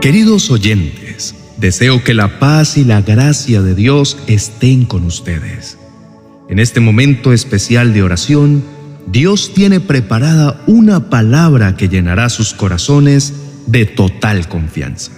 [0.00, 5.76] Queridos oyentes, deseo que la paz y la gracia de Dios estén con ustedes.
[6.48, 8.64] En este momento especial de oración,
[9.08, 13.34] Dios tiene preparada una palabra que llenará sus corazones
[13.66, 15.12] de total confianza.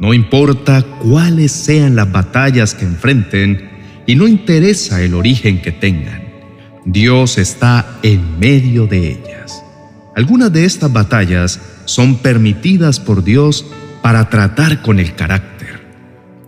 [0.00, 3.70] No importa cuáles sean las batallas que enfrenten
[4.08, 6.20] y no interesa el origen que tengan,
[6.84, 9.62] Dios está en medio de ellas.
[10.16, 13.64] Algunas de estas batallas son permitidas por Dios
[14.04, 15.80] para tratar con el carácter.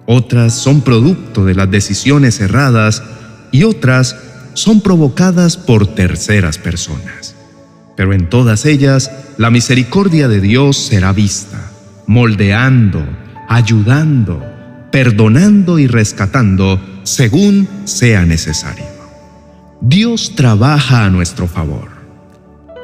[0.05, 3.03] Otras son producto de las decisiones erradas
[3.51, 4.15] y otras
[4.53, 7.35] son provocadas por terceras personas.
[7.97, 11.71] Pero en todas ellas, la misericordia de Dios será vista,
[12.07, 13.03] moldeando,
[13.49, 14.45] ayudando,
[14.93, 18.85] perdonando y rescatando según sea necesario.
[19.81, 21.89] Dios trabaja a nuestro favor.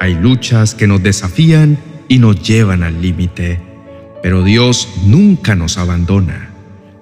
[0.00, 1.76] Hay luchas que nos desafían
[2.08, 3.71] y nos llevan al límite
[4.22, 6.50] pero Dios nunca nos abandona.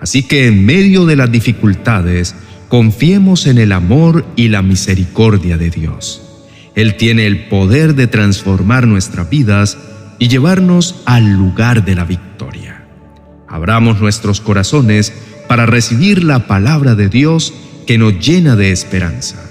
[0.01, 2.35] Así que en medio de las dificultades,
[2.69, 6.23] confiemos en el amor y la misericordia de Dios.
[6.75, 9.77] Él tiene el poder de transformar nuestras vidas
[10.19, 12.85] y llevarnos al lugar de la victoria.
[13.49, 15.13] Abramos nuestros corazones
[15.49, 17.53] para recibir la palabra de Dios
[17.87, 19.43] que nos llena de esperanza.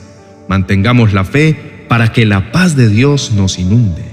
[0.48, 4.06] Mantengamos la fe para que la paz de Dios nos inunde.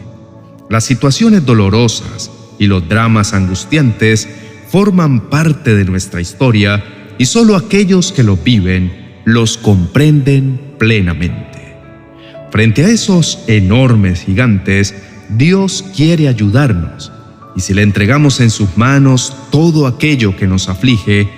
[0.69, 4.29] Las situaciones dolorosas, y los dramas angustiantes
[4.69, 6.83] forman parte de nuestra historia
[7.19, 11.77] y solo aquellos que lo viven los comprenden plenamente.
[12.51, 14.95] Frente a esos enormes gigantes,
[15.29, 17.13] Dios quiere ayudarnos
[17.57, 21.29] y si le entregamos en sus manos todo aquello que nos aflige,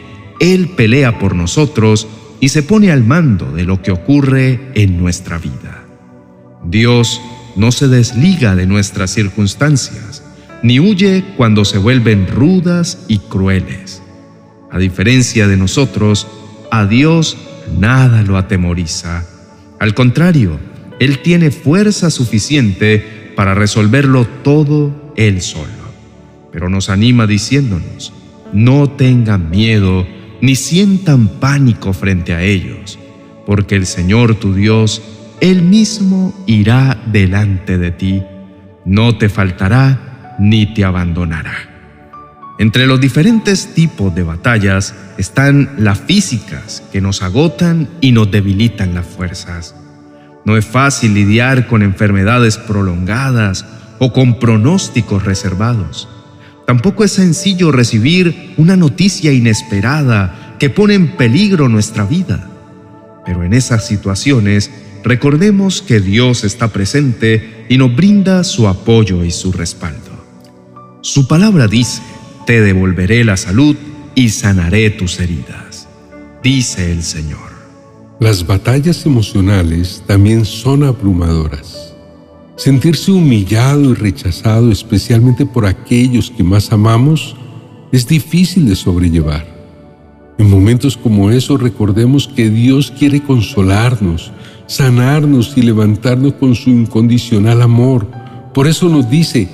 [0.41, 2.09] Él pelea por nosotros
[2.41, 5.85] y se pone al mando de lo que ocurre en nuestra vida.
[6.65, 7.21] Dios
[7.57, 10.25] no se desliga de nuestras circunstancias,
[10.63, 14.03] ni huye cuando se vuelven rudas y crueles.
[14.71, 16.27] A diferencia de nosotros,
[16.71, 17.37] a Dios
[17.79, 19.27] nada lo atemoriza.
[19.79, 20.59] Al contrario,
[20.99, 25.69] Él tiene fuerza suficiente para resolverlo todo Él solo.
[26.53, 28.13] Pero nos anima diciéndonos,
[28.53, 30.07] no tengan miedo
[30.41, 32.99] ni sientan pánico frente a ellos,
[33.47, 35.03] porque el Señor tu Dios,
[35.41, 38.23] Él mismo irá delante de ti.
[38.85, 40.08] No te faltará
[40.39, 41.55] ni te abandonará.
[42.59, 48.95] Entre los diferentes tipos de batallas están las físicas que nos agotan y nos debilitan
[48.95, 49.77] las fuerzas.
[50.45, 53.65] No es fácil lidiar con enfermedades prolongadas
[53.99, 56.09] o con pronósticos reservados.
[56.67, 62.49] Tampoco es sencillo recibir una noticia inesperada que pone en peligro nuestra vida.
[63.25, 64.71] Pero en esas situaciones
[65.05, 70.08] recordemos que Dios está presente y nos brinda su apoyo y su respaldo.
[71.01, 72.03] Su palabra dice,
[72.45, 73.77] te devolveré la salud
[74.17, 75.89] y sanaré tus heridas,
[76.43, 77.53] dice el Señor.
[78.19, 81.95] Las batallas emocionales también son abrumadoras.
[82.57, 87.37] Sentirse humillado y rechazado, especialmente por aquellos que más amamos,
[87.93, 89.47] es difícil de sobrellevar.
[90.37, 94.33] En momentos como esos recordemos que Dios quiere consolarnos,
[94.67, 98.09] sanarnos y levantarnos con su incondicional amor.
[98.53, 99.49] Por eso nos dice,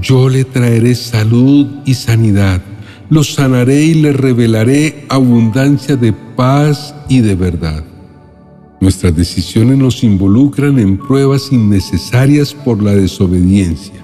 [0.00, 2.60] yo le traeré salud y sanidad,
[3.10, 7.82] lo sanaré y le revelaré abundancia de paz y de verdad.
[8.80, 13.94] Nuestras decisiones nos involucran en pruebas innecesarias por la desobediencia.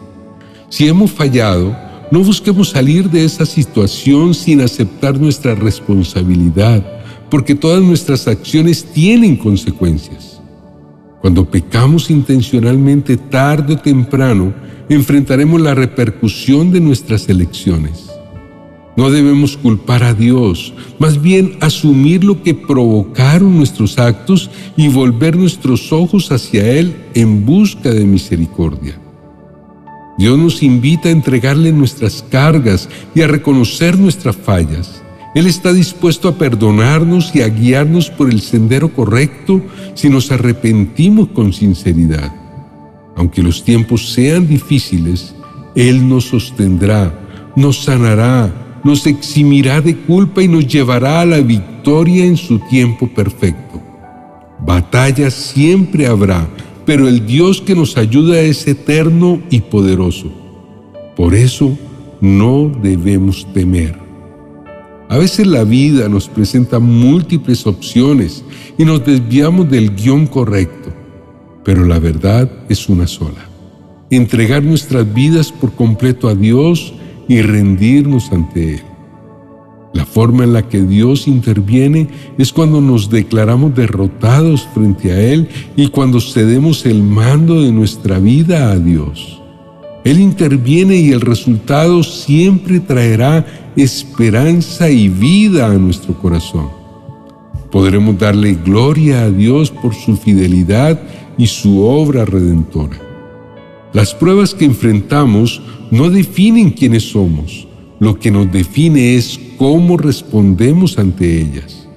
[0.68, 1.76] Si hemos fallado,
[2.10, 6.84] no busquemos salir de esa situación sin aceptar nuestra responsabilidad,
[7.30, 10.40] porque todas nuestras acciones tienen consecuencias.
[11.20, 14.52] Cuando pecamos intencionalmente tarde o temprano,
[14.88, 18.10] enfrentaremos la repercusión de nuestras elecciones.
[18.96, 25.36] No debemos culpar a Dios, más bien asumir lo que provocaron nuestros actos y volver
[25.36, 29.00] nuestros ojos hacia Él en busca de misericordia.
[30.16, 35.02] Dios nos invita a entregarle nuestras cargas y a reconocer nuestras fallas.
[35.34, 39.60] Él está dispuesto a perdonarnos y a guiarnos por el sendero correcto
[39.94, 42.43] si nos arrepentimos con sinceridad.
[43.16, 45.34] Aunque los tiempos sean difíciles,
[45.74, 52.24] Él nos sostendrá, nos sanará, nos eximirá de culpa y nos llevará a la victoria
[52.24, 53.80] en su tiempo perfecto.
[54.60, 56.48] Batalla siempre habrá,
[56.84, 60.30] pero el Dios que nos ayuda es eterno y poderoso.
[61.16, 61.78] Por eso
[62.20, 63.98] no debemos temer.
[65.08, 68.44] A veces la vida nos presenta múltiples opciones
[68.76, 71.03] y nos desviamos del guion correcto
[71.64, 73.48] pero la verdad es una sola.
[74.10, 76.94] Entregar nuestras vidas por completo a Dios
[77.26, 78.82] y rendirnos ante Él.
[79.94, 85.48] La forma en la que Dios interviene es cuando nos declaramos derrotados frente a Él
[85.76, 89.40] y cuando cedemos el mando de nuestra vida a Dios.
[90.04, 96.68] Él interviene y el resultado siempre traerá esperanza y vida a nuestro corazón.
[97.70, 101.00] Podremos darle gloria a Dios por su fidelidad
[101.38, 102.98] y su obra redentora.
[103.92, 107.68] Las pruebas que enfrentamos no definen quiénes somos,
[108.00, 111.88] lo que nos define es cómo respondemos ante ellas.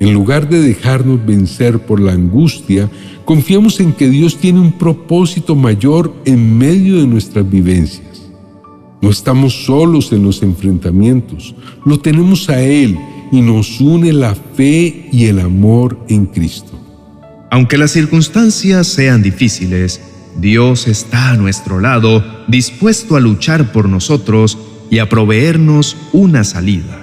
[0.00, 2.90] En lugar de dejarnos vencer por la angustia,
[3.24, 8.30] confiamos en que Dios tiene un propósito mayor en medio de nuestras vivencias.
[9.00, 11.54] No estamos solos en los enfrentamientos,
[11.84, 12.98] lo tenemos a Él
[13.30, 16.77] y nos une la fe y el amor en Cristo.
[17.50, 20.00] Aunque las circunstancias sean difíciles,
[20.36, 24.58] Dios está a nuestro lado, dispuesto a luchar por nosotros
[24.90, 26.98] y a proveernos una salida.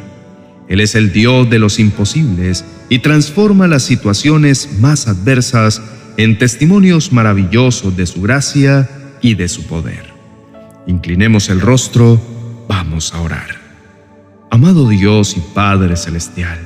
[0.67, 5.81] Él es el Dios de los imposibles y transforma las situaciones más adversas
[6.17, 8.89] en testimonios maravillosos de su gracia
[9.21, 10.13] y de su poder.
[10.87, 12.21] Inclinemos el rostro,
[12.67, 13.65] vamos a orar.
[14.49, 16.59] Amado Dios y Padre Celestial,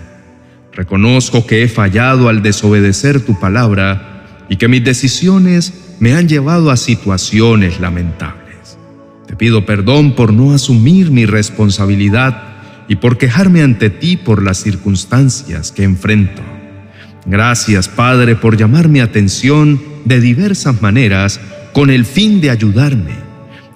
[0.74, 6.72] reconozco que he fallado al desobedecer tu palabra y que mis decisiones me han llevado
[6.72, 8.78] a situaciones lamentables.
[9.28, 12.44] Te pido perdón por no asumir mi responsabilidad
[12.88, 16.42] y por quejarme ante ti por las circunstancias que enfrento.
[17.26, 21.40] Gracias, Padre, por llamar mi atención de diversas maneras
[21.74, 23.14] con el fin de ayudarme.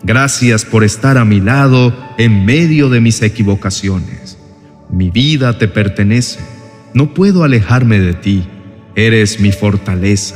[0.04, 4.38] Gracias por estar a mi lado en medio de mis equivocaciones.
[4.90, 6.40] Mi vida te pertenece.
[6.94, 8.44] No puedo alejarme de ti.
[8.96, 10.36] Eres mi fortaleza.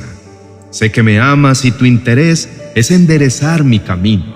[0.72, 4.36] Sé que me amas y tu interés es enderezar mi camino.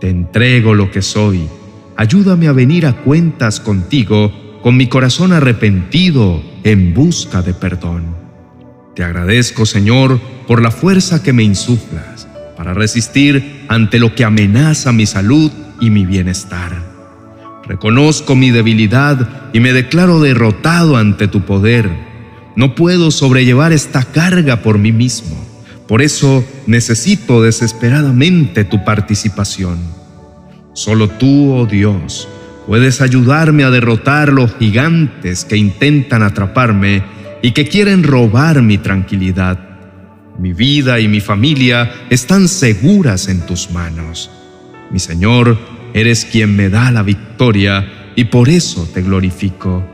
[0.00, 1.48] Te entrego lo que soy.
[1.96, 4.32] Ayúdame a venir a cuentas contigo
[4.62, 8.16] con mi corazón arrepentido en busca de perdón.
[8.94, 14.92] Te agradezco, Señor, por la fuerza que me insuflas para resistir ante lo que amenaza
[14.92, 16.87] mi salud y mi bienestar.
[17.68, 21.90] Reconozco mi debilidad y me declaro derrotado ante tu poder.
[22.56, 25.36] No puedo sobrellevar esta carga por mí mismo.
[25.86, 29.78] Por eso necesito desesperadamente tu participación.
[30.72, 32.26] Solo tú, oh Dios,
[32.66, 37.02] puedes ayudarme a derrotar los gigantes que intentan atraparme
[37.42, 39.58] y que quieren robar mi tranquilidad.
[40.38, 44.30] Mi vida y mi familia están seguras en tus manos.
[44.90, 45.58] Mi Señor,
[45.94, 49.84] eres quien me da la victoria y por eso te glorifico.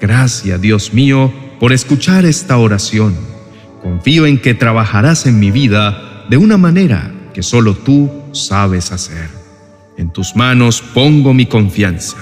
[0.00, 3.14] Gracias, Dios mío, por escuchar esta oración
[3.84, 9.28] Confío en que trabajarás en mi vida de una manera que solo tú sabes hacer.
[9.98, 12.16] En tus manos pongo mi confianza.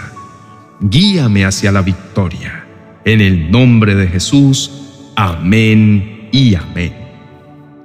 [0.80, 2.66] Guíame hacia la victoria.
[3.04, 4.72] En el nombre de Jesús.
[5.14, 6.96] Amén y amén.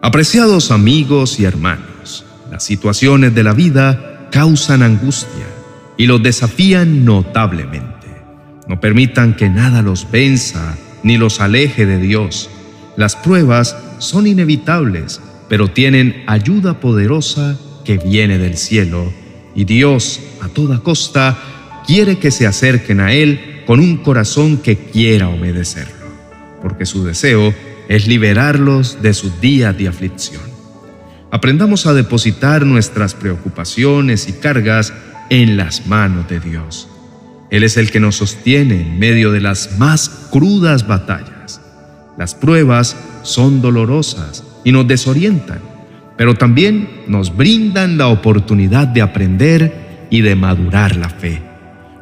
[0.02, 5.48] Apreciados amigos y hermanos, las situaciones de la vida causan angustia
[5.98, 8.08] y los desafían notablemente.
[8.68, 12.52] No permitan que nada los venza ni los aleje de Dios
[12.98, 19.14] las pruebas son inevitables, pero tienen ayuda poderosa que viene del cielo,
[19.56, 21.38] y Dios, a toda costa,
[21.86, 26.08] quiere que se acerquen a Él con un corazón que quiera obedecerlo,
[26.62, 27.54] porque su deseo
[27.88, 30.57] es liberarlos de sus días de aflicción.
[31.32, 34.94] Aprendamos a depositar nuestras preocupaciones y cargas
[35.30, 36.88] en las manos de Dios.
[37.50, 41.38] Él es el que nos sostiene en medio de las más crudas batallas
[42.18, 45.60] las pruebas son dolorosas y nos desorientan,
[46.18, 51.44] pero también nos brindan la oportunidad de aprender y de madurar la fe.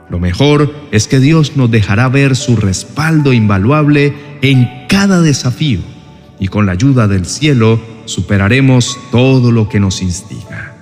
[0.10, 5.79] Lo mejor es que Dios nos dejará ver su respaldo invaluable en cada desafío
[6.39, 10.74] y con la ayuda del cielo superaremos todo lo que nos instiga.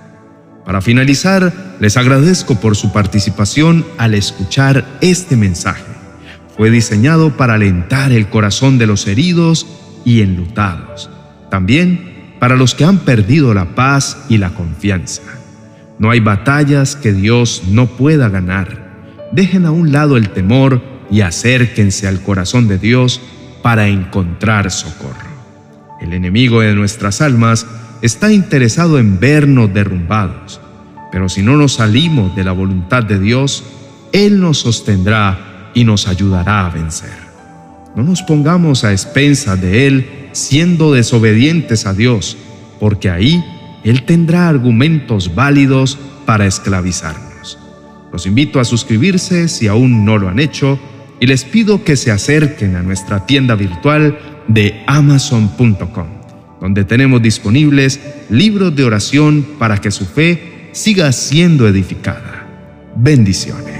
[0.64, 5.94] Para finalizar, les agradezco por su participación al escuchar este mensaje
[6.56, 9.66] fue diseñado para alentar el corazón de los heridos
[10.04, 11.10] y enlutados,
[11.50, 15.22] también para los que han perdido la paz y la confianza.
[15.98, 19.28] No hay batallas que Dios no pueda ganar.
[19.32, 23.20] Dejen a un lado el temor y acérquense al corazón de Dios
[23.62, 25.23] para encontrar socorro.
[26.04, 27.66] El enemigo de nuestras almas
[28.02, 30.60] está interesado en vernos derrumbados,
[31.10, 33.64] pero si no nos salimos de la voluntad de Dios,
[34.12, 37.16] Él nos sostendrá y nos ayudará a vencer.
[37.96, 42.36] No nos pongamos a expensas de Él siendo desobedientes a Dios,
[42.78, 43.42] porque ahí
[43.82, 47.58] Él tendrá argumentos válidos para esclavizarnos.
[48.12, 50.78] Los invito a suscribirse si aún no lo han hecho
[51.18, 56.06] y les pido que se acerquen a nuestra tienda virtual de amazon.com,
[56.60, 62.46] donde tenemos disponibles libros de oración para que su fe siga siendo edificada.
[62.96, 63.74] Bendiciones.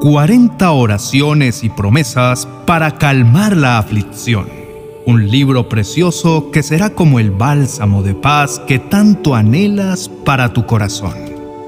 [0.00, 4.62] «40 oraciones y promesas para calmar la aflicción»
[5.04, 10.66] un libro precioso que será como el bálsamo de paz que tanto anhelas para tu
[10.66, 11.21] corazón.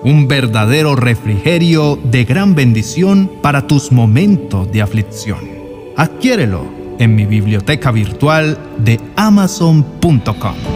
[0.04, 5.40] Un verdadero refrigerio de gran bendición para tus momentos de aflicción.
[5.96, 6.66] Adquiérelo
[6.98, 10.73] en mi biblioteca virtual de amazon.com.